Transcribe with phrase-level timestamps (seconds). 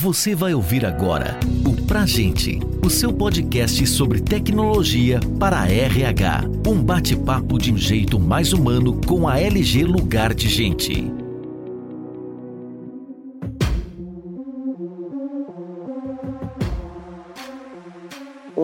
[0.00, 6.44] Você vai ouvir agora o Pra Gente, o seu podcast sobre tecnologia para RH.
[6.64, 11.17] Um bate-papo de um jeito mais humano com a LG Lugar de Gente.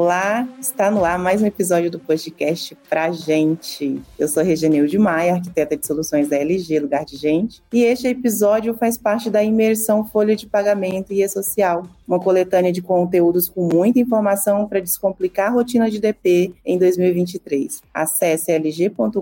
[0.04, 4.02] Olá, está no ar mais um episódio do podcast Pra Gente.
[4.18, 8.74] Eu sou Regenilde Maia, arquiteta de soluções da LG Lugar de Gente, e este episódio
[8.74, 13.98] faz parte da imersão Folha de Pagamento e E-Social, uma coletânea de conteúdos com muita
[13.98, 17.80] informação para descomplicar a rotina de DP em 2023.
[17.92, 19.20] Acesse lg.com.br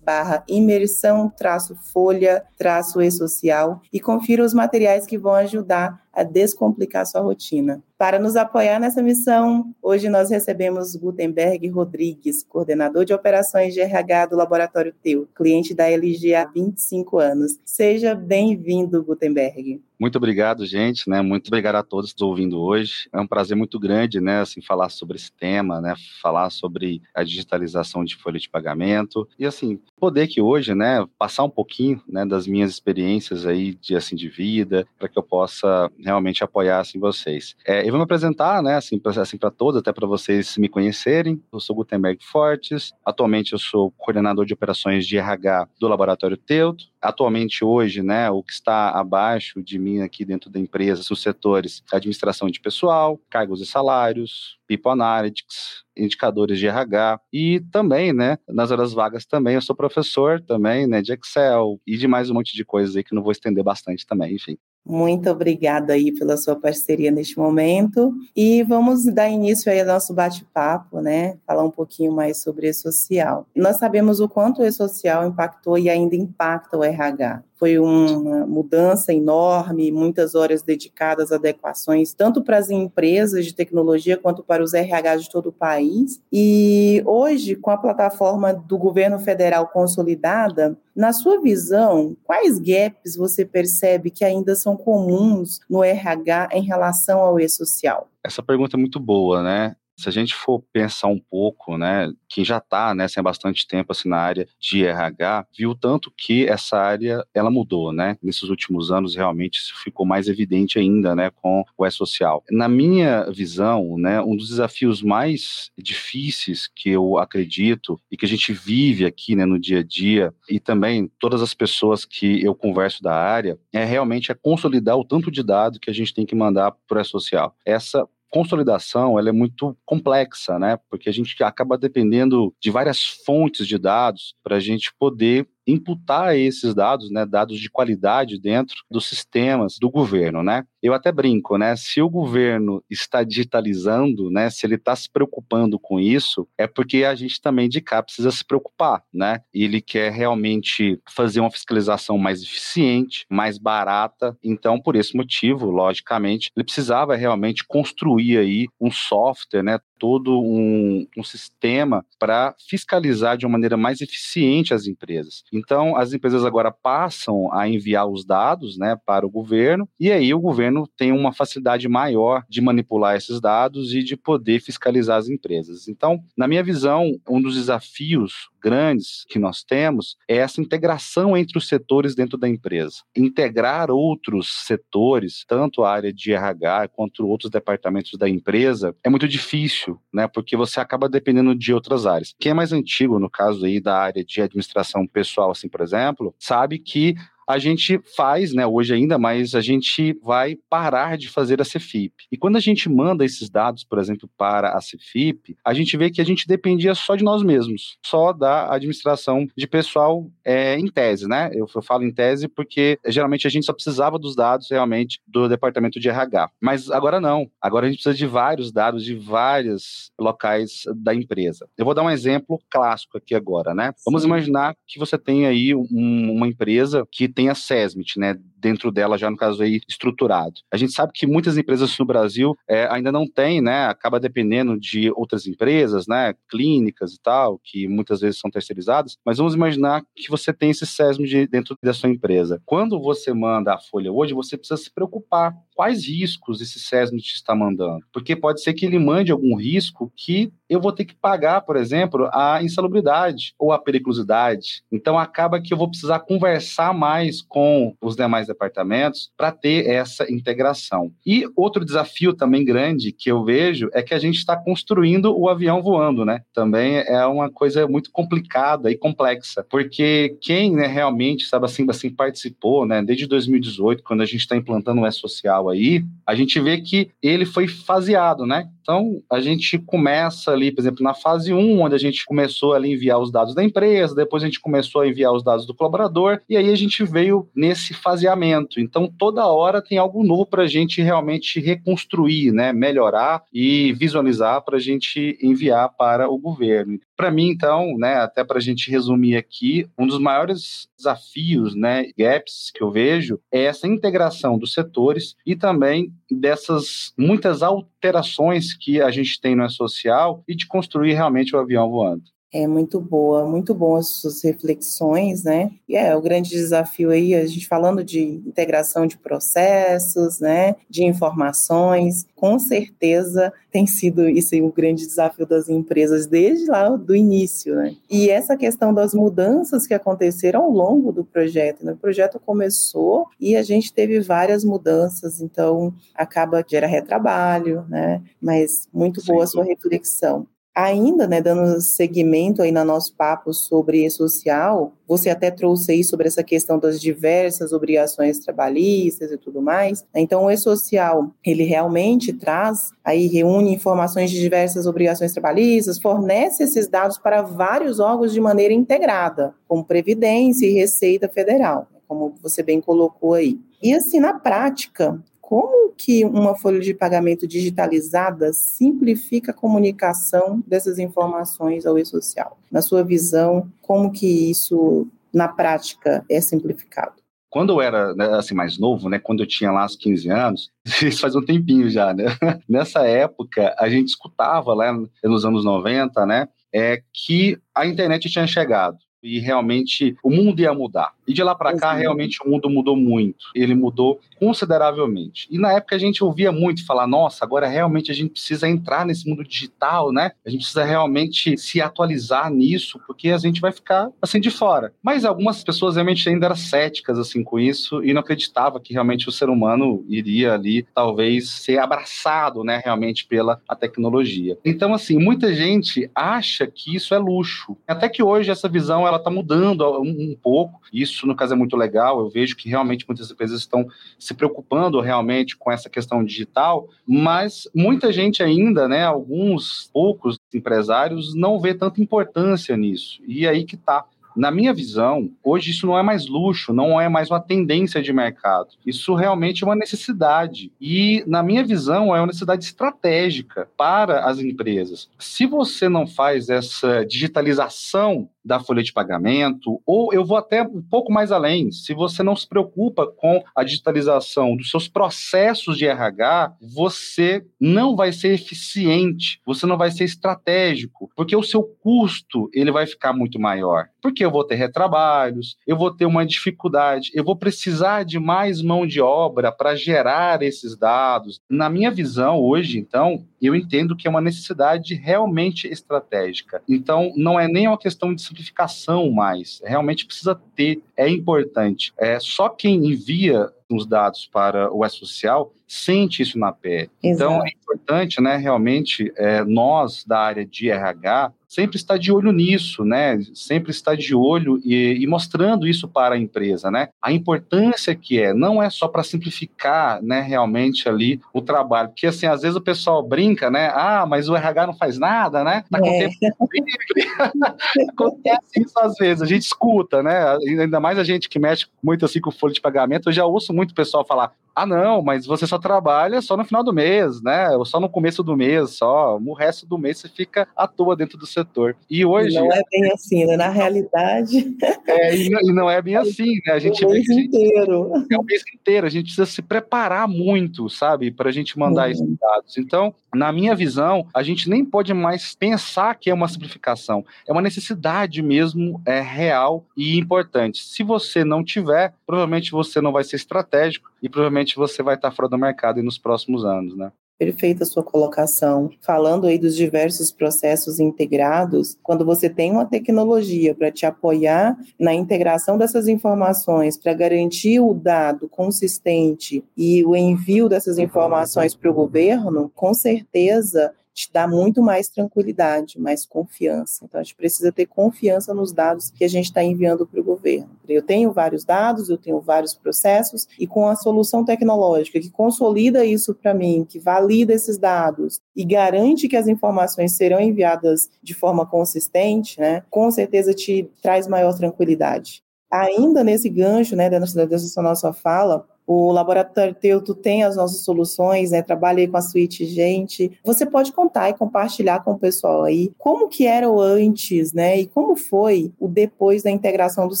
[0.04, 7.06] barra imersão traço folha traço e-social e confira os materiais que vão ajudar a descomplicar
[7.06, 7.82] sua rotina.
[7.96, 14.26] Para nos apoiar nessa missão, hoje nós recebemos Gutenberg Rodrigues, coordenador de operações de RH
[14.26, 17.58] do Laboratório Teu, cliente da LG há 25 anos.
[17.64, 19.80] Seja bem-vindo, Gutenberg.
[19.98, 21.20] Muito obrigado, gente, né?
[21.20, 23.08] Muito obrigado a todos que estão ouvindo hoje.
[23.12, 27.24] É um prazer muito grande, né, assim, falar sobre esse tema, né, falar sobre a
[27.24, 32.24] digitalização de folha de pagamento e assim, poder que hoje, né, passar um pouquinho, né,
[32.24, 37.00] das minhas experiências aí de assim de vida, para que eu possa realmente apoiar assim
[37.00, 37.56] vocês.
[37.66, 41.42] É, eu vou me apresentar, né, assim para assim, todos, até para vocês me conhecerem.
[41.52, 42.92] Eu sou Gutenberg Fortes.
[43.04, 46.84] Atualmente eu sou coordenador de operações de RH do Laboratório Teuto.
[47.00, 52.48] Atualmente hoje, né, o que está abaixo de aqui dentro da empresa, os setores administração
[52.48, 58.92] de pessoal, cargos e salários, People Analytics, indicadores de RH e também, né, nas horas
[58.92, 62.64] vagas também, eu sou professor também, né, de Excel e de mais um monte de
[62.64, 64.56] coisas aí que não vou estender bastante também, enfim.
[64.88, 68.14] Muito obrigada aí pela sua parceria neste momento.
[68.34, 71.36] E vamos dar início aí ao nosso bate-papo, né?
[71.46, 73.46] Falar um pouquinho mais sobre e-social.
[73.54, 77.44] Nós sabemos o quanto o e-social impactou e ainda impacta o RH.
[77.58, 84.16] Foi uma mudança enorme, muitas horas dedicadas a adequações, tanto para as empresas de tecnologia
[84.16, 86.20] quanto para os RH de todo o país.
[86.32, 93.44] E hoje, com a plataforma do governo federal consolidada, na sua visão, quais gaps você
[93.44, 98.08] percebe que ainda são comuns no RH em relação ao e-social?
[98.24, 99.76] Essa pergunta é muito boa, né?
[99.98, 103.90] Se a gente for pensar um pouco, né, quem já está né, há bastante tempo
[103.90, 108.16] assim, na área de RH, viu tanto que essa área ela mudou, né?
[108.22, 112.44] Nesses últimos anos, realmente, isso ficou mais evidente ainda, né, com o E-Social.
[112.48, 118.28] Na minha visão, né, um dos desafios mais difíceis que eu acredito e que a
[118.28, 122.54] gente vive aqui, né, no dia a dia, e também todas as pessoas que eu
[122.54, 126.24] converso da área, é realmente é consolidar o tanto de dado que a gente tem
[126.24, 127.56] que mandar para o E-Social.
[127.66, 130.78] Essa consolidação ela é muito complexa, né?
[130.90, 136.34] Porque a gente acaba dependendo de várias fontes de dados para a gente poder imputar
[136.36, 140.64] esses dados, né, dados de qualidade dentro dos sistemas do governo, né?
[140.82, 141.76] Eu até brinco, né?
[141.76, 147.04] Se o governo está digitalizando, né, se ele está se preocupando com isso, é porque
[147.04, 149.40] a gente também de cá precisa se preocupar, né?
[149.52, 154.36] Ele quer realmente fazer uma fiscalização mais eficiente, mais barata.
[154.42, 161.06] Então, por esse motivo, logicamente, ele precisava realmente construir aí um software, né, todo um,
[161.16, 165.42] um sistema para fiscalizar de uma maneira mais eficiente as empresas.
[165.52, 170.32] Então, as empresas agora passam a enviar os dados né, para o governo, e aí
[170.32, 175.28] o governo tem uma facilidade maior de manipular esses dados e de poder fiscalizar as
[175.28, 175.88] empresas.
[175.88, 181.58] Então, na minha visão, um dos desafios grandes que nós temos é essa integração entre
[181.58, 182.96] os setores dentro da empresa.
[183.16, 189.28] Integrar outros setores, tanto a área de RH quanto outros departamentos da empresa, é muito
[189.28, 190.26] difícil, né?
[190.28, 192.34] Porque você acaba dependendo de outras áreas.
[192.38, 196.34] Quem é mais antigo, no caso aí da área de administração pessoal, assim, por exemplo,
[196.38, 197.14] sabe que
[197.48, 202.12] a gente faz, né, hoje ainda, mas a gente vai parar de fazer a Cefip.
[202.30, 206.10] E quando a gente manda esses dados, por exemplo, para a Cefip, a gente vê
[206.10, 210.88] que a gente dependia só de nós mesmos, só da administração de pessoal é, em
[210.88, 211.50] tese, né?
[211.54, 215.48] Eu, eu falo em tese porque geralmente a gente só precisava dos dados realmente do
[215.48, 216.50] departamento de RH.
[216.60, 217.50] Mas agora não.
[217.62, 221.66] Agora a gente precisa de vários dados de vários locais da empresa.
[221.78, 223.94] Eu vou dar um exemplo clássico aqui agora, né?
[224.04, 228.36] Vamos imaginar que você tem aí um, uma empresa que tem a SESMIT, né?
[228.56, 230.54] Dentro dela, já no caso aí, estruturado.
[230.72, 233.86] A gente sabe que muitas empresas no Brasil é, ainda não têm, né?
[233.86, 236.34] Acaba dependendo de outras empresas, né?
[236.50, 239.16] Clínicas e tal, que muitas vezes são terceirizadas.
[239.24, 242.60] Mas vamos imaginar que você tem esse SESMIT dentro da sua empresa.
[242.66, 247.54] Quando você manda a folha hoje, você precisa se preocupar quais riscos esse SESMIT está
[247.54, 248.04] mandando.
[248.12, 251.76] Porque pode ser que ele mande algum risco que eu vou ter que pagar, por
[251.76, 254.82] exemplo, a insalubridade ou a periculosidade.
[254.92, 260.30] Então acaba que eu vou precisar conversar mais com os demais departamentos para ter essa
[260.30, 261.12] integração.
[261.24, 265.48] E outro desafio também grande que eu vejo é que a gente está construindo o
[265.48, 266.42] avião voando, né?
[266.52, 272.10] Também é uma coisa muito complicada e complexa, porque quem né, realmente, sabe assim, assim,
[272.10, 276.80] participou, né, desde 2018, quando a gente está implantando o E-Social aí, a gente vê
[276.80, 278.68] que ele foi faseado, né?
[278.82, 282.86] Então, a gente começa ali, por exemplo, na fase 1, onde a gente começou a
[282.86, 286.40] enviar os dados da empresa, depois a gente começou a enviar os dados do colaborador,
[286.48, 288.80] e aí a gente veio nesse faseamento.
[288.80, 294.62] Então, toda hora tem algo novo para a gente realmente reconstruir, né, melhorar e visualizar
[294.62, 296.98] para a gente enviar para o governo.
[297.18, 302.12] Para mim, então, né, até para a gente resumir aqui, um dos maiores desafios, né,
[302.16, 309.02] gaps que eu vejo é essa integração dos setores e também dessas muitas alterações que
[309.02, 312.22] a gente tem no E-Social e de construir realmente o avião voando.
[312.50, 315.70] É muito boa, muito bom as suas reflexões, né?
[315.86, 320.74] E é o grande desafio aí, a gente falando de integração de processos, né?
[320.88, 326.88] De informações, com certeza tem sido isso aí um grande desafio das empresas desde lá
[326.88, 327.94] do início, né?
[328.08, 331.92] E essa questão das mudanças que aconteceram ao longo do projeto, né?
[331.92, 338.22] O projeto começou e a gente teve várias mudanças, então acaba gera retrabalho, né?
[338.40, 340.46] Mas muito boa a sua reflexão.
[340.74, 346.28] Ainda, né, dando seguimento aí no nosso papo sobre e-social, você até trouxe aí sobre
[346.28, 350.04] essa questão das diversas obrigações trabalhistas e tudo mais.
[350.14, 356.86] Então, o e-social, ele realmente traz, aí reúne informações de diversas obrigações trabalhistas, fornece esses
[356.86, 362.80] dados para vários órgãos de maneira integrada, como Previdência e Receita Federal, como você bem
[362.80, 363.58] colocou aí.
[363.82, 370.98] E assim, na prática, como que uma folha de pagamento digitalizada simplifica a comunicação dessas
[370.98, 372.58] informações ao e-social?
[372.70, 377.14] Na sua visão, como que isso na prática é simplificado?
[377.48, 380.70] Quando eu era né, assim mais novo, né, quando eu tinha lá os 15 anos,
[381.02, 382.26] isso faz um tempinho já, né?
[382.68, 384.92] Nessa época, a gente escutava lá
[385.24, 390.72] nos anos 90, né, é que a internet tinha chegado e realmente o mundo ia
[390.72, 391.12] mudar.
[391.26, 393.46] E de lá para cá, realmente o mundo mudou muito.
[393.54, 395.46] Ele mudou consideravelmente.
[395.50, 399.04] E na época a gente ouvia muito falar: nossa, agora realmente a gente precisa entrar
[399.04, 400.32] nesse mundo digital, né?
[400.44, 404.92] A gente precisa realmente se atualizar nisso, porque a gente vai ficar assim de fora.
[405.02, 409.28] Mas algumas pessoas realmente ainda eram céticas assim com isso e não acreditava que realmente
[409.28, 414.56] o ser humano iria ali talvez ser abraçado, né, realmente pela a tecnologia.
[414.64, 417.76] Então assim, muita gente acha que isso é luxo.
[417.86, 420.80] Até que hoje essa visão ela está mudando um, um pouco.
[420.92, 422.20] Isso, no caso, é muito legal.
[422.20, 423.86] Eu vejo que realmente muitas empresas estão
[424.18, 431.34] se preocupando realmente com essa questão digital, mas muita gente ainda, né, alguns poucos empresários
[431.34, 433.20] não vê tanta importância nisso.
[433.26, 434.04] E aí que está
[434.38, 438.12] na minha visão, hoje isso não é mais luxo, não é mais uma tendência de
[438.12, 438.68] mercado.
[438.86, 440.70] Isso realmente é uma necessidade.
[440.80, 445.10] E, na minha visão, é uma necessidade estratégica para as empresas.
[445.18, 450.82] Se você não faz essa digitalização da folha de pagamento, ou eu vou até um
[450.82, 455.86] pouco mais além, se você não se preocupa com a digitalização dos seus processos de
[455.86, 462.48] RH, você não vai ser eficiente, você não vai ser estratégico, porque o seu custo
[462.54, 463.88] ele vai ficar muito maior.
[464.00, 468.62] Porque eu vou ter retrabalhos, eu vou ter uma dificuldade, eu vou precisar de mais
[468.62, 471.40] mão de obra para gerar esses dados.
[471.50, 476.62] Na minha visão hoje, então, eu entendo que é uma necessidade realmente estratégica.
[476.68, 481.92] Então, não é nem uma questão de simplificação mais, realmente precisa ter, é importante.
[481.98, 486.90] É só quem envia os dados para o E-Social sente isso na pele.
[487.02, 487.32] Exato.
[487.32, 492.84] Então, importante, né, realmente, é, nós da área de RH, sempre estar de olho nisso,
[492.84, 493.18] né?
[493.34, 496.90] Sempre estar de olho e, e, mostrando isso para a empresa, né?
[497.02, 502.06] A importância que é, não é só para simplificar, né, realmente ali o trabalho, porque
[502.06, 503.70] assim, às vezes o pessoal brinca, né?
[503.74, 505.64] Ah, mas o RH não faz nada, né?
[505.70, 506.08] Tá com é.
[506.08, 507.08] tempo livre.
[507.90, 510.36] Acontece isso às vezes, a gente escuta, né?
[510.46, 513.54] Ainda mais a gente que mexe muito assim com folha de pagamento, eu já ouço
[513.54, 517.46] muito pessoal falar: ah, não, mas você só trabalha só no final do mês, né?
[517.64, 519.18] Só no começo do mês, só.
[519.18, 521.76] O resto do mês você fica à toa dentro do setor.
[521.90, 522.34] E hoje.
[522.34, 523.36] Não é bem assim, né?
[523.36, 524.56] Na realidade.
[524.88, 526.54] É, e não, e não é bem assim, né?
[526.54, 527.92] A gente é o mês gente, inteiro.
[528.10, 528.86] É o mês inteiro.
[528.86, 531.10] A gente precisa se preparar muito, sabe?
[531.10, 531.92] Para a gente mandar uhum.
[531.92, 532.56] esses dados.
[532.56, 537.04] Então, na minha visão, a gente nem pode mais pensar que é uma simplificação.
[537.26, 540.62] É uma necessidade mesmo é real e importante.
[540.62, 545.10] Se você não tiver, provavelmente você não vai ser estratégico e provavelmente você vai estar
[545.10, 546.92] fora do mercado nos próximos anos, né?
[547.18, 548.70] Perfeita sua colocação.
[548.80, 554.94] Falando aí dos diversos processos integrados, quando você tem uma tecnologia para te apoiar na
[554.94, 561.74] integração dessas informações, para garantir o dado consistente e o envio dessas informações para o
[561.74, 566.84] governo, com certeza te dá muito mais tranquilidade, mais confiança.
[566.84, 570.04] Então, a gente precisa ter confiança nos dados que a gente está enviando para o
[570.04, 570.50] governo.
[570.68, 575.84] Eu tenho vários dados, eu tenho vários processos, e com a solução tecnológica que consolida
[575.84, 581.12] isso para mim, que valida esses dados e garante que as informações serão enviadas de
[581.12, 585.24] forma consistente, né, com certeza te traz maior tranquilidade.
[585.50, 591.30] Ainda nesse gancho, né, dessa, dessa nossa fala, o Laboratório Teuto tem as nossas soluções,
[591.30, 591.40] né?
[591.40, 593.18] Trabalha com a suíte Gente.
[593.24, 597.58] Você pode contar e compartilhar com o pessoal aí como que era o antes, né?
[597.58, 600.00] E como foi o depois da integração dos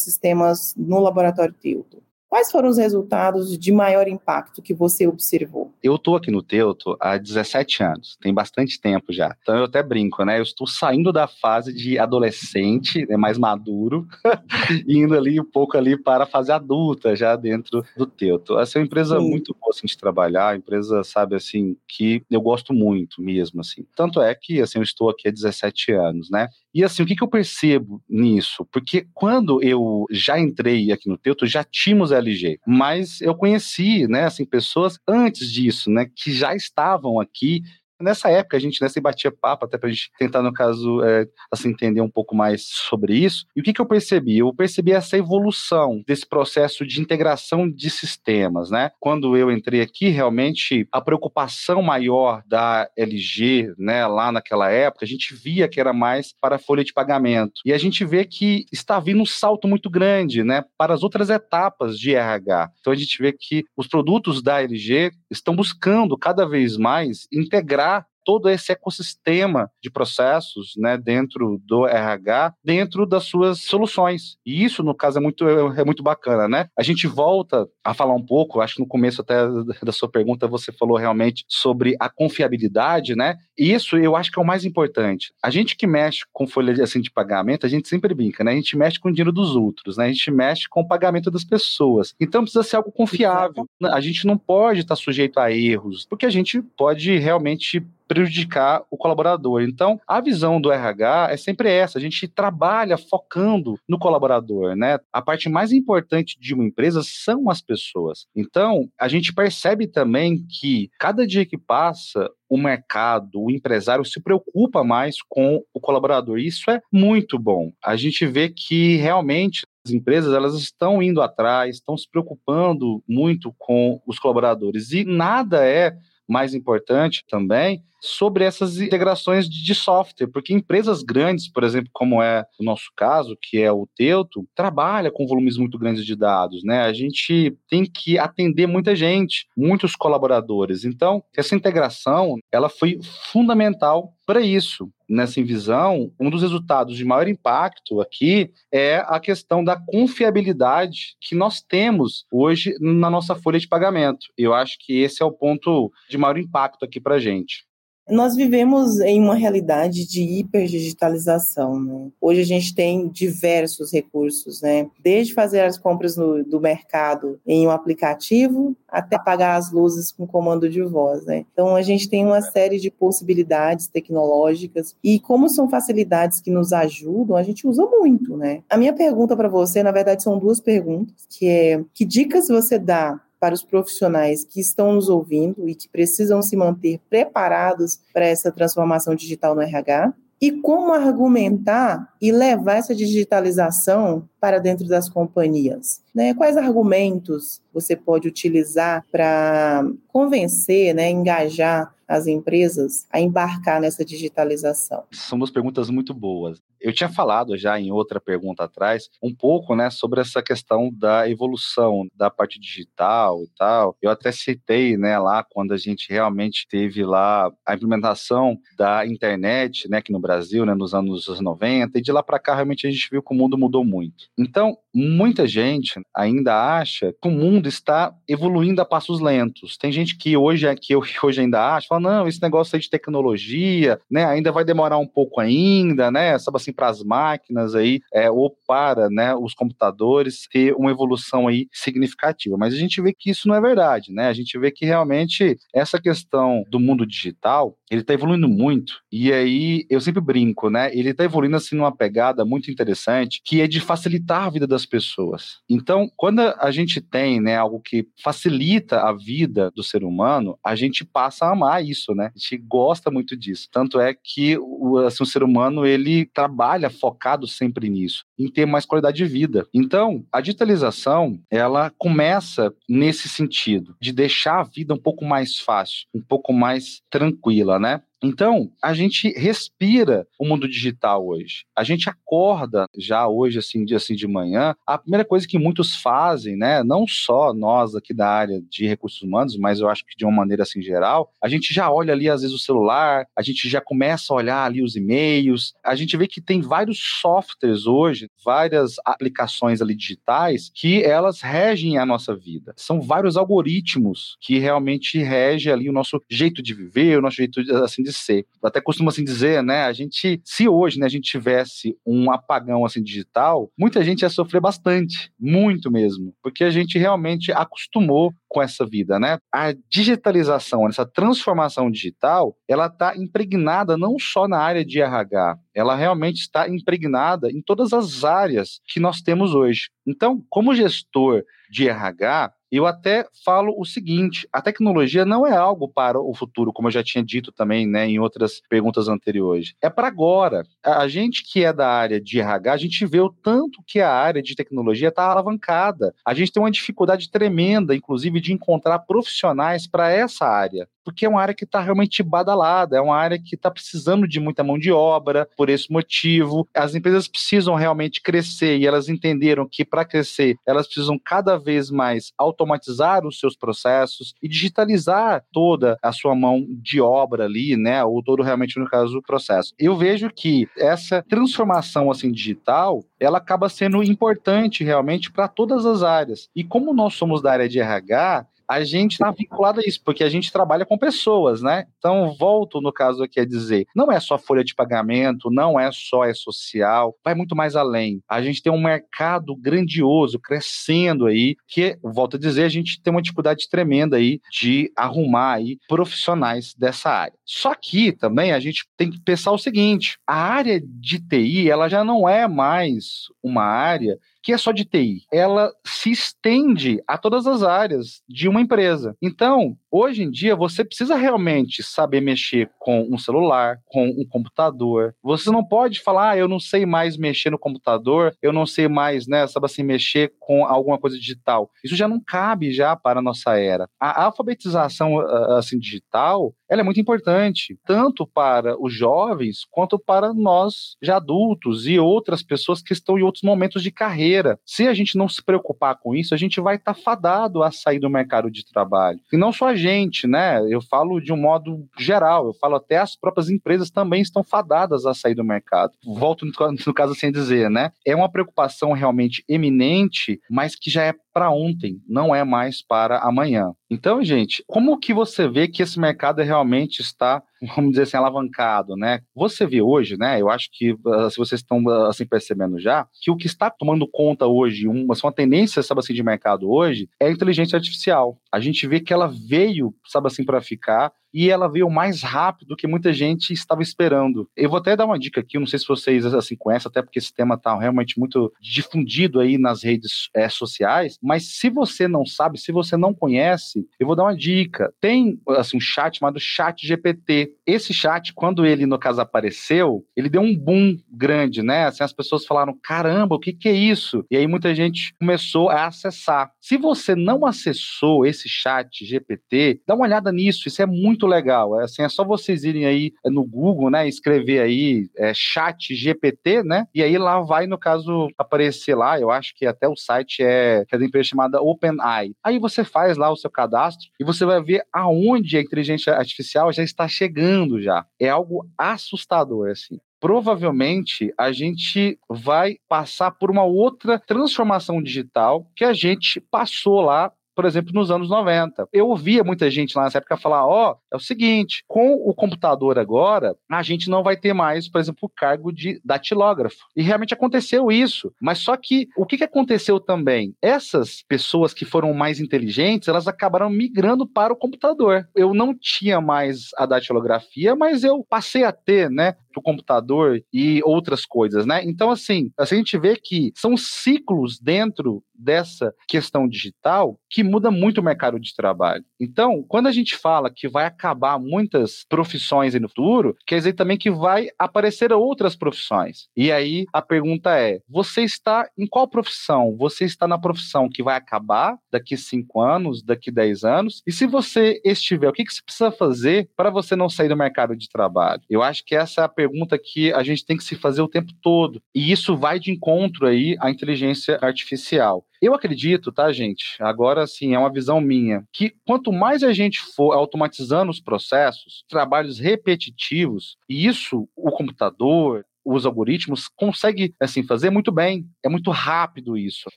[0.00, 2.02] sistemas no Laboratório Teuto.
[2.28, 5.72] Quais foram os resultados de maior impacto que você observou?
[5.82, 9.34] Eu estou aqui no Teuto há 17 anos, tem bastante tempo já.
[9.40, 10.38] Então eu até brinco, né?
[10.38, 14.06] Eu estou saindo da fase de adolescente, né, mais maduro,
[14.86, 18.58] indo ali um pouco ali para a fase adulta, já dentro do Teuto.
[18.58, 19.28] Essa é uma empresa Sim.
[19.28, 23.86] muito boa assim, de trabalhar, empresa, sabe, assim, que eu gosto muito mesmo, assim.
[23.96, 26.48] Tanto é que, assim, eu estou aqui há 17 anos, né?
[26.74, 28.64] E assim, o que, que eu percebo nisso?
[28.70, 34.24] Porque quando eu já entrei aqui no Teuto, já tínhamos LG, mas eu conheci, né,
[34.24, 37.62] assim, pessoas antes disso, né, que já estavam aqui
[38.00, 41.26] Nessa época, a gente nessa batia papo, até para a gente tentar, no caso, é,
[41.50, 43.46] assim, entender um pouco mais sobre isso.
[43.56, 44.38] E o que, que eu percebi?
[44.38, 48.90] Eu percebi essa evolução desse processo de integração de sistemas, né?
[49.00, 55.08] Quando eu entrei aqui, realmente, a preocupação maior da LG, né, lá naquela época, a
[55.08, 57.60] gente via que era mais para a folha de pagamento.
[57.64, 61.30] E a gente vê que está vindo um salto muito grande, né, para as outras
[61.30, 62.70] etapas de RH.
[62.80, 67.87] Então, a gente vê que os produtos da LG estão buscando cada vez mais integrar
[68.28, 74.36] todo esse ecossistema de processos né, dentro do RH, dentro das suas soluções.
[74.44, 76.68] E isso, no caso, é muito, é muito bacana, né?
[76.78, 79.38] A gente volta a falar um pouco, acho que no começo até
[79.82, 83.38] da sua pergunta você falou realmente sobre a confiabilidade, né?
[83.58, 85.32] E isso eu acho que é o mais importante.
[85.42, 88.52] A gente que mexe com folha assim, de pagamento, a gente sempre brinca, né?
[88.52, 90.04] A gente mexe com o dinheiro dos outros, né?
[90.04, 92.14] A gente mexe com o pagamento das pessoas.
[92.20, 93.64] Então precisa ser algo confiável.
[93.84, 98.96] A gente não pode estar sujeito a erros, porque a gente pode realmente prejudicar o
[98.96, 99.62] colaborador.
[99.62, 104.98] Então, a visão do RH é sempre essa: a gente trabalha focando no colaborador, né?
[105.12, 108.26] A parte mais importante de uma empresa são as pessoas.
[108.34, 114.20] Então, a gente percebe também que cada dia que passa, o mercado, o empresário se
[114.22, 116.38] preocupa mais com o colaborador.
[116.38, 117.70] Isso é muito bom.
[117.84, 123.54] A gente vê que realmente as empresas elas estão indo atrás, estão se preocupando muito
[123.58, 125.96] com os colaboradores e nada é
[126.28, 132.44] mais importante também sobre essas integrações de software, porque empresas grandes, por exemplo, como é
[132.58, 136.82] o nosso caso, que é o Teuto, trabalha com volumes muito grandes de dados, né?
[136.82, 140.84] A gente tem que atender muita gente, muitos colaboradores.
[140.84, 143.00] Então, essa integração, ela foi
[143.32, 144.88] fundamental para isso.
[145.08, 151.34] Nessa visão, um dos resultados de maior impacto aqui é a questão da confiabilidade que
[151.34, 154.26] nós temos hoje na nossa folha de pagamento.
[154.36, 157.67] Eu acho que esse é o ponto de maior impacto aqui para a gente.
[158.10, 161.78] Nós vivemos em uma realidade de hiperdigitalização.
[161.78, 162.08] Né?
[162.20, 164.88] Hoje a gente tem diversos recursos, né?
[165.02, 170.26] desde fazer as compras no, do mercado em um aplicativo até apagar as luzes com
[170.26, 171.26] comando de voz.
[171.26, 171.44] Né?
[171.52, 176.72] Então a gente tem uma série de possibilidades tecnológicas e como são facilidades que nos
[176.72, 178.36] ajudam, a gente usa muito.
[178.36, 178.62] Né?
[178.70, 182.78] A minha pergunta para você, na verdade, são duas perguntas, que é que dicas você
[182.78, 188.26] dá para os profissionais que estão nos ouvindo e que precisam se manter preparados para
[188.26, 195.08] essa transformação digital no RH e como argumentar e levar essa digitalização para dentro das
[195.08, 196.00] companhias.
[196.14, 196.32] Né?
[196.34, 205.04] Quais argumentos você pode utilizar para convencer, né, engajar as empresas a embarcar nessa digitalização?
[205.12, 206.60] São duas perguntas muito boas.
[206.80, 211.28] Eu tinha falado já em outra pergunta atrás um pouco, né, sobre essa questão da
[211.28, 213.96] evolução da parte digital e tal.
[214.00, 219.88] Eu até citei, né, lá quando a gente realmente teve lá a implementação da internet,
[219.88, 222.90] né, aqui no Brasil, né, nos anos 90, e de lá para cá realmente a
[222.90, 224.26] gente viu que o mundo mudou muito.
[224.38, 229.76] Então, muita gente ainda acha que o mundo está evoluindo a passos lentos.
[229.76, 234.00] Tem gente que hoje, que hoje ainda acha, fala, não, esse negócio aí de tecnologia,
[234.10, 238.30] né, ainda vai demorar um pouco ainda, né, sabe assim, para as máquinas aí, é,
[238.30, 242.56] ou para, né, os computadores ter uma evolução aí significativa.
[242.58, 245.56] Mas a gente vê que isso não é verdade, né, a gente vê que realmente
[245.74, 250.90] essa questão do mundo digital, ele está evoluindo muito, e aí eu sempre brinco, né,
[250.94, 254.86] ele está evoluindo assim numa pegada muito interessante, que é de facilitar a vida das
[254.86, 255.58] pessoas.
[255.68, 260.74] Então, quando a gente tem, né, algo que facilita a vida do ser humano, a
[260.74, 262.30] gente passa a amar isso, né?
[262.34, 263.68] A gente gosta muito disso.
[263.70, 268.66] Tanto é que o, assim, o ser humano ele trabalha focado sempre nisso, em ter
[268.66, 269.66] mais qualidade de vida.
[269.72, 276.06] Então, a digitalização, ela começa nesse sentido, de deixar a vida um pouco mais fácil,
[276.14, 278.02] um pouco mais tranquila, né?
[278.22, 281.64] Então, a gente respira o mundo digital hoje.
[281.76, 284.74] A gente acorda já hoje, assim, de, assim, de manhã.
[284.86, 289.22] A primeira coisa que muitos fazem, né, não só nós aqui da área de recursos
[289.22, 292.28] humanos, mas eu acho que de uma maneira assim geral, a gente já olha ali
[292.28, 295.74] às vezes o celular, a gente já começa a olhar ali os e-mails.
[295.84, 301.98] A gente vê que tem vários softwares hoje, várias aplicações ali digitais que elas regem
[301.98, 302.74] a nossa vida.
[302.76, 307.60] São vários algoritmos que realmente regem ali o nosso jeito de viver, o nosso jeito
[307.84, 308.46] assim de ser.
[308.62, 309.84] Até costumo assim dizer, né?
[309.84, 314.28] A gente, se hoje, né, a gente tivesse um apagão assim digital, muita gente ia
[314.28, 319.38] sofrer bastante, muito mesmo, porque a gente realmente acostumou com essa vida, né?
[319.52, 325.94] A digitalização, essa transformação digital, ela está impregnada não só na área de RH, ela
[325.94, 329.90] realmente está impregnada em todas as áreas que nós temos hoje.
[330.06, 335.88] Então, como gestor de RH, eu até falo o seguinte: a tecnologia não é algo
[335.88, 339.74] para o futuro, como eu já tinha dito também né, em outras perguntas anteriores.
[339.82, 340.62] É para agora.
[340.84, 344.12] A gente que é da área de RH, a gente vê o tanto que a
[344.12, 346.14] área de tecnologia está alavancada.
[346.24, 351.28] A gente tem uma dificuldade tremenda, inclusive, de encontrar profissionais para essa área porque é
[351.28, 354.78] uma área que está realmente badalada, é uma área que está precisando de muita mão
[354.78, 356.68] de obra, por esse motivo.
[356.74, 361.90] As empresas precisam realmente crescer e elas entenderam que para crescer elas precisam cada vez
[361.90, 368.04] mais automatizar os seus processos e digitalizar toda a sua mão de obra ali, né,
[368.04, 369.72] ou todo realmente no caso o processo.
[369.78, 376.02] Eu vejo que essa transformação assim digital, ela acaba sendo importante realmente para todas as
[376.02, 376.50] áreas.
[376.54, 380.22] E como nós somos da área de RH, a gente está vinculado a isso, porque
[380.22, 381.86] a gente trabalha com pessoas, né?
[381.98, 385.90] Então, volto no caso aqui a dizer, não é só folha de pagamento, não é
[385.92, 388.20] só é social, vai muito mais além.
[388.28, 393.10] A gente tem um mercado grandioso, crescendo aí, que, volto a dizer, a gente tem
[393.10, 397.34] uma dificuldade tremenda aí de arrumar aí profissionais dessa área.
[397.44, 401.88] Só que também a gente tem que pensar o seguinte, a área de TI, ela
[401.88, 405.26] já não é mais uma área que é só de TI.
[405.30, 409.14] Ela se estende a todas as áreas de uma empresa.
[409.20, 415.14] Então, hoje em dia, você precisa realmente saber mexer com um celular, com um computador.
[415.22, 418.88] Você não pode falar, ah, eu não sei mais mexer no computador, eu não sei
[418.88, 421.70] mais, né, sabe assim, mexer com alguma coisa digital.
[421.84, 423.88] Isso já não cabe já para a nossa era.
[424.00, 425.20] A alfabetização
[425.56, 431.86] assim digital, ela é muito importante, tanto para os jovens quanto para nós já adultos
[431.86, 434.58] e outras pessoas que estão em outros momentos de carreira.
[434.64, 437.70] Se a gente não se preocupar com isso, a gente vai estar tá fadado a
[437.70, 439.20] sair do mercado de trabalho.
[439.32, 440.60] E não só a gente, né?
[440.68, 445.06] Eu falo de um modo geral, eu falo até as próprias empresas também estão fadadas
[445.06, 445.92] a sair do mercado.
[446.04, 446.52] Volto no,
[446.94, 447.92] caso sem dizer, né?
[448.04, 453.20] É uma preocupação realmente eminente, mas que já é para ontem, não é mais para
[453.20, 453.72] amanhã.
[453.88, 457.42] Então, gente, como que você vê que esse mercado realmente está,
[457.74, 459.20] vamos dizer assim, alavancado, né?
[459.34, 460.40] Você vê hoje, né?
[460.40, 463.70] Eu acho que ah, se vocês estão ah, assim percebendo já, que o que está
[463.70, 468.38] tomando conta hoje, uma, uma tendência, sabe assim, de mercado hoje, é a inteligência artificial.
[468.52, 472.68] A gente vê que ela veio, sabe assim, para ficar e ela veio mais rápido
[472.68, 474.48] do que muita gente estava esperando.
[474.56, 477.18] Eu vou até dar uma dica aqui, não sei se vocês assim conhecem, até porque
[477.18, 482.24] esse tema está realmente muito difundido aí nas redes é, sociais, mas se você não
[482.24, 484.92] sabe, se você não conhece, eu vou dar uma dica.
[485.00, 487.52] Tem assim, um chat chamado Chat GPT.
[487.66, 491.86] Esse chat, quando ele, no caso, apareceu, ele deu um boom grande, né?
[491.86, 494.24] Assim, as pessoas falaram, caramba, o que, que é isso?
[494.30, 496.50] E aí muita gente começou a acessar.
[496.60, 501.26] Se você não acessou esse chat GPT, dá uma olhada nisso, isso é muito muito
[501.26, 501.80] legal.
[501.80, 505.94] É, assim, é só vocês irem aí é, no Google, né, escrever aí é, chat
[505.94, 509.96] GPT, né, e aí lá vai, no caso, aparecer lá, eu acho que até o
[509.96, 512.30] site é, é da empresa chamada OpenAI.
[512.44, 516.72] Aí você faz lá o seu cadastro e você vai ver aonde a inteligência artificial
[516.72, 518.06] já está chegando já.
[518.20, 525.84] É algo assustador, assim provavelmente a gente vai passar por uma outra transformação digital que
[525.84, 528.88] a gente passou lá por exemplo, nos anos 90.
[528.92, 532.32] Eu ouvia muita gente lá nessa época falar: ó, oh, é o seguinte, com o
[532.32, 536.76] computador agora, a gente não vai ter mais, por exemplo, o cargo de datilógrafo.
[536.94, 538.32] E realmente aconteceu isso.
[538.40, 540.54] Mas só que o que, aconteceu também?
[540.62, 545.28] Essas pessoas que foram mais inteligentes, elas acabaram migrando para o computador.
[545.34, 549.34] Eu não tinha mais a datilografia, mas eu passei a ter, né?
[549.56, 551.82] O computador e outras coisas, né?
[551.84, 558.00] Então, assim, a gente vê que são ciclos dentro dessa questão digital que muda muito
[558.00, 559.04] o mercado de trabalho.
[559.20, 563.96] Então, quando a gente fala que vai acabar muitas profissões no futuro, quer dizer também
[563.96, 566.28] que vai aparecer outras profissões.
[566.36, 569.76] E aí a pergunta é: você está em qual profissão?
[569.76, 574.02] Você está na profissão que vai acabar daqui cinco anos, daqui dez anos?
[574.06, 577.36] E se você estiver, o que, que você precisa fazer para você não sair do
[577.36, 578.42] mercado de trabalho?
[578.48, 579.47] Eu acho que essa é a pergunta
[579.78, 581.80] que a gente tem que se fazer o tempo todo.
[581.94, 585.24] E isso vai de encontro aí à inteligência artificial.
[585.40, 586.76] Eu acredito, tá, gente?
[586.80, 591.84] Agora sim, é uma visão minha, que quanto mais a gente for automatizando os processos,
[591.88, 598.26] trabalhos repetitivos, e isso o computador, os algoritmos consegue assim fazer muito bem.
[598.42, 599.70] É muito rápido isso.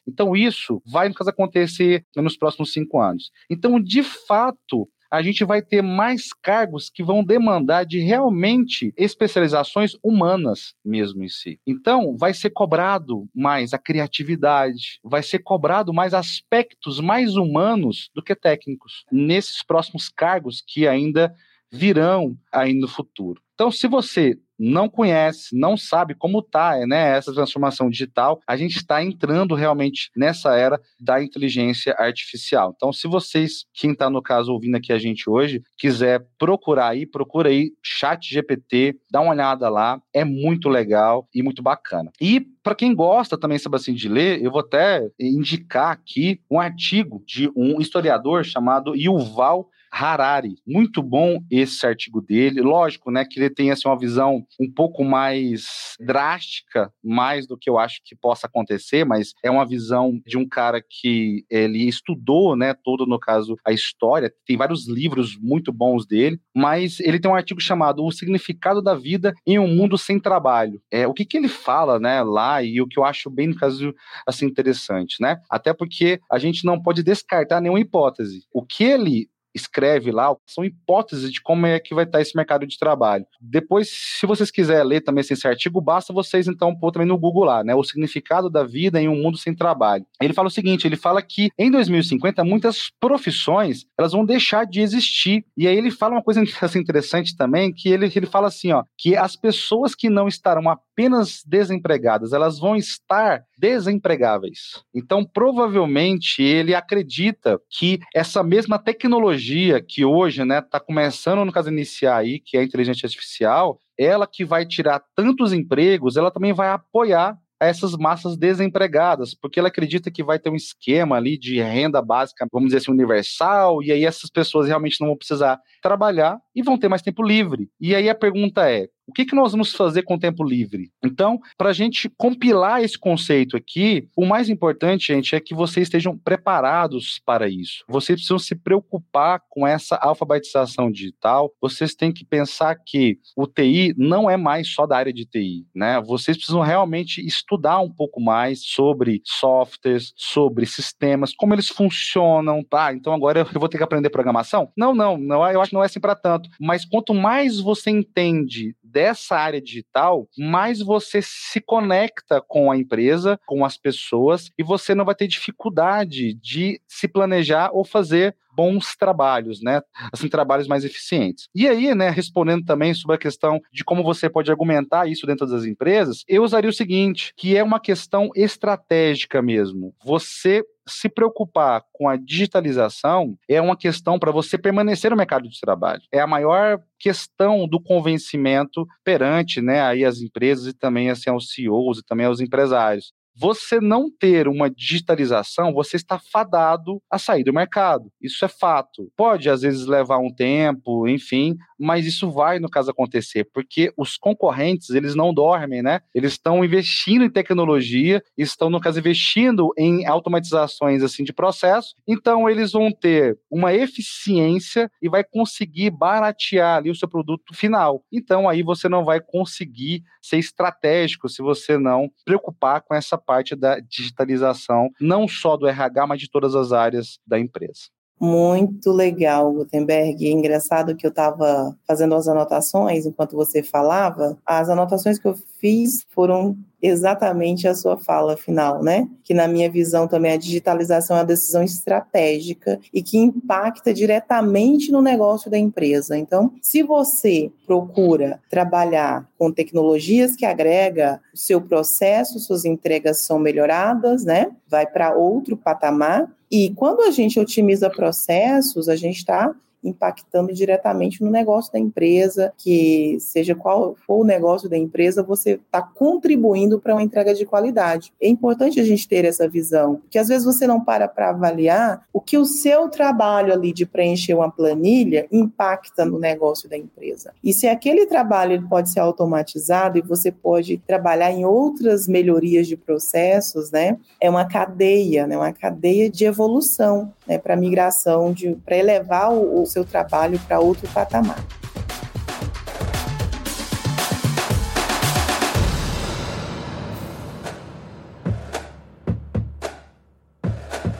[0.07, 3.29] Então isso vai no caso acontecer nos próximos cinco anos.
[3.49, 9.97] Então de fato a gente vai ter mais cargos que vão demandar de realmente especializações
[10.01, 11.59] humanas mesmo em si.
[11.67, 18.23] Então, vai ser cobrado mais a criatividade, vai ser cobrado mais aspectos mais humanos do
[18.23, 21.35] que técnicos nesses próximos cargos que ainda
[21.71, 23.41] virão aí no futuro.
[23.53, 28.77] Então, se você não conhece, não sabe como está né, essa transformação digital, a gente
[28.77, 32.73] está entrando realmente nessa era da inteligência artificial.
[32.75, 37.05] Então, se vocês, quem está no caso ouvindo aqui a gente hoje, quiser procurar aí,
[37.05, 42.11] procura aí Chat GPT, dá uma olhada lá, é muito legal e muito bacana.
[42.21, 47.23] E para quem gosta também, assim, de ler, eu vou até indicar aqui um artigo
[47.25, 50.55] de um historiador chamado Yuval Harari.
[50.65, 52.61] Muito bom esse artigo dele.
[52.61, 57.69] Lógico, né, que ele tem assim, uma visão um pouco mais drástica, mais do que
[57.69, 62.55] eu acho que possa acontecer, mas é uma visão de um cara que ele estudou,
[62.55, 64.33] né, todo no caso a história.
[64.45, 68.95] Tem vários livros muito bons dele, mas ele tem um artigo chamado O Significado da
[68.95, 70.81] Vida em um Mundo Sem Trabalho.
[70.89, 73.55] É o que, que ele fala, né, lá e o que eu acho bem no
[73.55, 73.93] caso
[74.25, 75.39] assim interessante, né?
[75.49, 78.45] Até porque a gente não pode descartar nenhuma hipótese.
[78.53, 82.65] O que ele escreve lá, são hipóteses de como é que vai estar esse mercado
[82.65, 83.25] de trabalho.
[83.39, 87.45] Depois, se vocês quiserem ler também esse artigo, basta vocês então pôr também no Google
[87.45, 90.05] lá, né, o significado da vida em um mundo sem trabalho.
[90.21, 94.81] Ele fala o seguinte, ele fala que em 2050 muitas profissões, elas vão deixar de
[94.81, 95.45] existir.
[95.57, 96.41] E aí ele fala uma coisa
[96.75, 100.69] interessante também, que ele, ele fala assim, ó, que as pessoas que não estarão
[101.01, 104.83] apenas desempregadas, elas vão estar desempregáveis.
[104.93, 111.51] Então, provavelmente ele acredita que essa mesma tecnologia que hoje está né, tá começando, no
[111.51, 116.31] caso, iniciar aí, que é a inteligência artificial, ela que vai tirar tantos empregos, ela
[116.31, 121.37] também vai apoiar essas massas desempregadas, porque ela acredita que vai ter um esquema ali
[121.37, 125.59] de renda básica, vamos dizer assim, universal, e aí essas pessoas realmente não vão precisar
[125.79, 127.69] trabalhar e vão ter mais tempo livre.
[127.79, 130.91] E aí a pergunta é: o que, que nós vamos fazer com o tempo livre?
[131.03, 135.87] Então, para a gente compilar esse conceito aqui, o mais importante, gente, é que vocês
[135.87, 137.83] estejam preparados para isso.
[137.87, 141.51] Vocês precisam se preocupar com essa alfabetização digital.
[141.61, 145.65] Vocês têm que pensar que o TI não é mais só da área de TI,
[145.75, 145.99] né?
[146.01, 152.63] Vocês precisam realmente estudar um pouco mais sobre softwares, sobre sistemas, como eles funcionam.
[152.63, 154.71] Tá, então agora eu vou ter que aprender programação?
[154.77, 156.49] Não, não, não eu acho que não é assim para tanto.
[156.59, 163.39] Mas quanto mais você entende dessa área digital, mais você se conecta com a empresa,
[163.45, 168.95] com as pessoas, e você não vai ter dificuldade de se planejar ou fazer bons
[168.95, 169.81] trabalhos, né?
[170.11, 171.47] Assim, trabalhos mais eficientes.
[171.55, 175.47] E aí, né, respondendo também sobre a questão de como você pode argumentar isso dentro
[175.47, 179.93] das empresas, eu usaria o seguinte, que é uma questão estratégica mesmo.
[180.03, 185.59] Você se preocupar com a digitalização é uma questão para você permanecer no mercado de
[185.59, 186.01] trabalho.
[186.11, 191.51] É a maior questão do convencimento perante né, aí as empresas e também assim, aos
[191.51, 197.43] CEOs e também aos empresários você não ter uma digitalização, você está fadado a sair
[197.43, 198.11] do mercado.
[198.21, 199.11] Isso é fato.
[199.15, 204.17] Pode, às vezes, levar um tempo, enfim, mas isso vai, no caso, acontecer, porque os
[204.17, 206.01] concorrentes, eles não dormem, né?
[206.13, 212.49] Eles estão investindo em tecnologia, estão, no caso, investindo em automatizações, assim, de processo, então
[212.49, 218.03] eles vão ter uma eficiência e vai conseguir baratear ali o seu produto final.
[218.11, 223.55] Então, aí você não vai conseguir ser estratégico se você não preocupar com essa parte
[223.55, 227.89] da digitalização, não só do RH, mas de todas as áreas da empresa.
[228.23, 230.27] Muito legal, Gutenberg.
[230.27, 234.37] É engraçado que eu estava fazendo as anotações enquanto você falava.
[234.45, 239.07] As anotações que eu fiz foram exatamente a sua fala final, né?
[239.23, 244.91] Que na minha visão também a digitalização é uma decisão estratégica e que impacta diretamente
[244.91, 246.17] no negócio da empresa.
[246.17, 253.37] Então, se você procura trabalhar com tecnologias que agrega o seu processo, suas entregas são
[253.37, 254.51] melhoradas, né?
[254.67, 261.23] Vai para outro patamar e quando a gente otimiza processos, a gente está impactando diretamente
[261.23, 266.79] no negócio da empresa, que seja qual for o negócio da empresa, você está contribuindo
[266.79, 268.13] para uma entrega de qualidade.
[268.21, 272.05] É importante a gente ter essa visão, porque às vezes você não para para avaliar
[272.13, 277.33] o que o seu trabalho ali de preencher uma planilha impacta no negócio da empresa.
[277.43, 282.67] E se aquele trabalho ele pode ser automatizado e você pode trabalhar em outras melhorias
[282.67, 283.97] de processos, né?
[284.19, 285.37] É uma cadeia, né?
[285.37, 287.37] Uma cadeia de evolução, né?
[287.37, 288.33] Para migração,
[288.65, 291.43] para elevar o seu trabalho para outro patamar.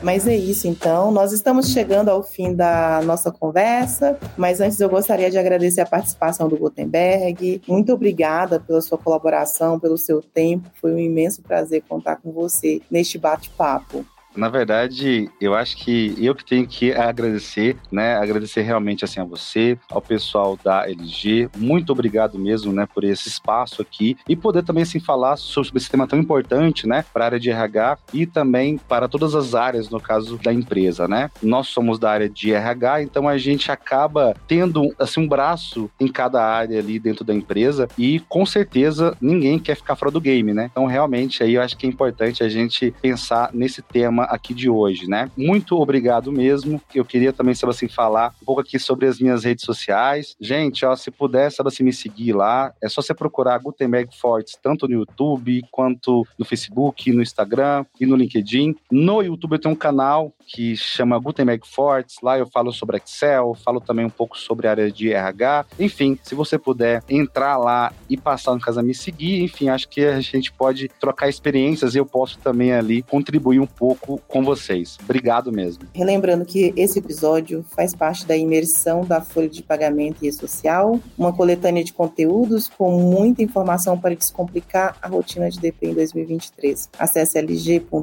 [0.02, 1.12] Mas é isso, então.
[1.12, 5.86] Nós estamos chegando ao fim da nossa conversa, mas antes eu gostaria de agradecer a
[5.86, 7.62] participação do Gutenberg.
[7.68, 10.68] Muito obrigada pela sua colaboração, pelo seu tempo.
[10.80, 14.04] Foi um imenso prazer contar com você neste bate-papo.
[14.34, 18.14] Na verdade, eu acho que eu que tenho que agradecer, né?
[18.16, 21.50] Agradecer realmente assim a você, ao pessoal da LG.
[21.56, 25.90] Muito obrigado mesmo, né, por esse espaço aqui e poder também assim falar sobre esse
[25.90, 29.88] tema tão importante, né, para a área de RH e também para todas as áreas
[29.88, 31.30] no caso da empresa, né?
[31.42, 36.08] Nós somos da área de RH, então a gente acaba tendo assim um braço em
[36.08, 40.52] cada área ali dentro da empresa e com certeza ninguém quer ficar fora do game,
[40.52, 40.68] né?
[40.70, 44.54] Então realmente aí eu acho que é importante a gente pensar nesse tema tema aqui
[44.54, 45.30] de hoje, né?
[45.36, 46.80] Muito obrigado mesmo.
[46.94, 50.36] Eu queria também, sabe assim, falar um pouco aqui sobre as minhas redes sociais.
[50.40, 54.58] Gente, ó, se puder, sabe assim, me seguir lá, é só você procurar Gutenberg Fortes,
[54.62, 58.74] tanto no YouTube, quanto no Facebook, no Instagram e no LinkedIn.
[58.90, 63.56] No YouTube eu tenho um canal que chama Gutenberg Fortes, lá eu falo sobre Excel,
[63.64, 65.66] falo também um pouco sobre a área de RH.
[65.78, 70.04] Enfim, se você puder entrar lá e passar no casa me seguir, enfim, acho que
[70.04, 74.98] a gente pode trocar experiências e eu posso também ali contribuir um pouco com vocês.
[75.02, 75.84] Obrigado mesmo.
[75.94, 81.32] Relembrando que esse episódio faz parte da imersão da Folha de Pagamento e E-Social, uma
[81.32, 86.88] coletânea de conteúdos com muita informação para descomplicar a rotina de DP em 2023.
[86.98, 88.02] Acesse lg.com.br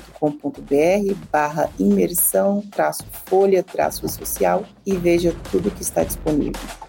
[1.31, 6.88] barra imersão traço folha traço social e veja tudo que está disponível.